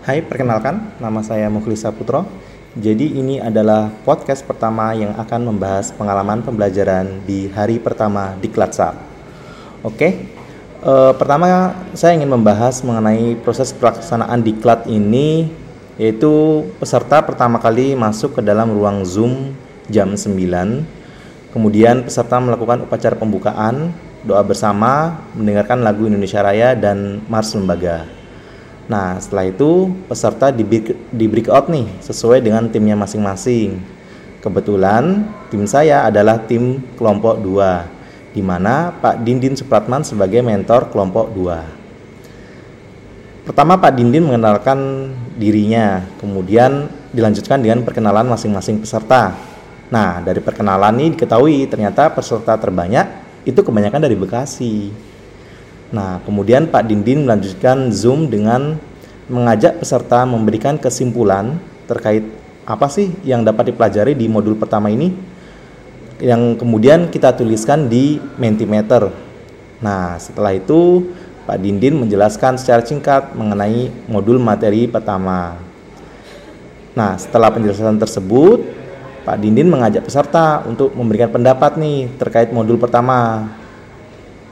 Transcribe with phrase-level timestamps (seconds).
[0.00, 2.24] Hai, perkenalkan, nama saya Mukhlisa Putro.
[2.72, 8.96] Jadi ini adalah podcast pertama yang akan membahas pengalaman pembelajaran di hari pertama di Klatsa.
[9.84, 10.24] Oke,
[10.80, 15.52] e, pertama saya ingin membahas mengenai proses pelaksanaan di Klat ini,
[16.00, 19.52] yaitu peserta pertama kali masuk ke dalam ruang Zoom
[19.92, 20.80] jam 9.
[21.52, 23.92] Kemudian peserta melakukan upacara pembukaan,
[24.24, 28.19] doa bersama, mendengarkan lagu Indonesia Raya dan Mars Lembaga.
[28.90, 30.66] Nah, setelah itu peserta di,
[31.14, 33.78] di breakout nih sesuai dengan timnya masing-masing.
[34.42, 41.30] Kebetulan tim saya adalah tim kelompok 2 di mana Pak Dindin Supratman sebagai mentor kelompok
[41.30, 43.46] 2.
[43.46, 49.38] Pertama Pak Dindin mengenalkan dirinya, kemudian dilanjutkan dengan perkenalan masing-masing peserta.
[49.90, 53.06] Nah, dari perkenalan ini diketahui ternyata peserta terbanyak
[53.42, 54.90] itu kebanyakan dari Bekasi.
[55.90, 58.78] Nah, kemudian Pak Dindin melanjutkan Zoom dengan
[59.26, 61.58] mengajak peserta memberikan kesimpulan
[61.90, 62.22] terkait
[62.62, 65.10] apa sih yang dapat dipelajari di modul pertama ini
[66.22, 69.10] yang kemudian kita tuliskan di Mentimeter.
[69.80, 71.10] Nah, setelah itu
[71.48, 75.56] Pak Dindin menjelaskan secara singkat mengenai modul materi pertama.
[76.94, 78.62] Nah, setelah penjelasan tersebut,
[79.24, 83.48] Pak Dindin mengajak peserta untuk memberikan pendapat nih terkait modul pertama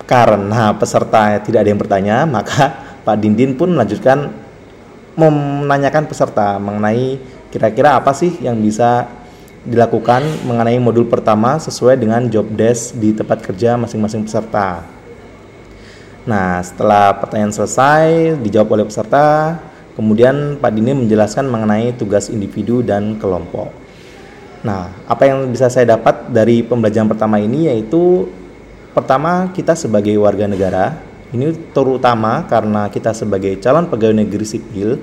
[0.09, 2.73] karena peserta tidak ada yang bertanya, maka
[3.05, 4.33] Pak Dindin pun melanjutkan
[5.21, 7.21] menanyakan peserta mengenai
[7.53, 9.05] kira-kira apa sih yang bisa
[9.69, 14.81] dilakukan mengenai modul pertama sesuai dengan job desk di tempat kerja masing-masing peserta.
[16.25, 19.61] Nah, setelah pertanyaan selesai dijawab oleh peserta,
[19.93, 23.73] kemudian Pak Dindin menjelaskan mengenai tugas individu dan kelompok.
[24.65, 28.29] Nah, apa yang bisa saya dapat dari pembelajaran pertama ini yaitu
[28.99, 30.99] Pertama, kita sebagai warga negara,
[31.31, 34.99] ini terutama karena kita sebagai calon pegawai negeri sipil,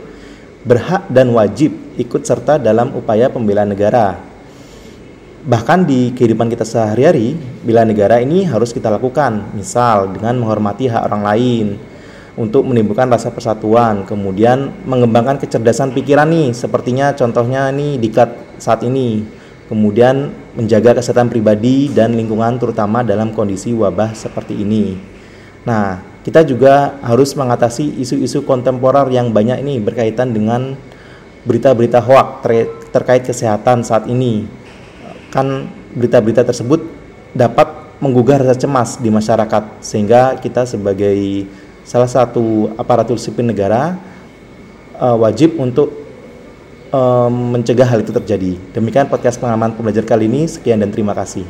[0.67, 4.19] berhak dan wajib ikut serta dalam upaya pembelaan negara.
[5.47, 11.07] Bahkan di kehidupan kita sehari-hari, bela negara ini harus kita lakukan, misal dengan menghormati hak
[11.07, 11.67] orang lain,
[12.35, 19.23] untuk menimbulkan rasa persatuan, kemudian mengembangkan kecerdasan pikiran nih, sepertinya contohnya nih dikat saat ini
[19.65, 24.95] kemudian menjaga kesehatan pribadi dan lingkungan terutama dalam kondisi wabah seperti ini.
[25.67, 30.73] Nah, kita juga harus mengatasi isu-isu kontemporer yang banyak ini berkaitan dengan
[31.45, 34.47] berita-berita hoak ter terkait kesehatan saat ini.
[35.29, 36.81] Kan berita-berita tersebut
[37.35, 37.67] dapat
[37.99, 41.45] menggugah rasa cemas di masyarakat sehingga kita sebagai
[41.83, 43.99] salah satu aparatur sipil negara
[44.97, 46.04] uh, wajib untuk
[46.95, 48.55] um, mencegah hal itu terjadi.
[48.71, 50.47] Demikian podcast pengalaman pembelajar kali ini.
[50.47, 51.43] Sekian dan terima kasih.